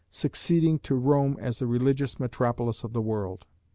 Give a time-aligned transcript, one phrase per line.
[0.09, 3.45] succeeding to Rome as the religious metropolis of the world.